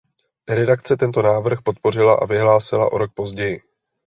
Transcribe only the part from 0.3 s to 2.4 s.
Redakce tento návrh podpořila a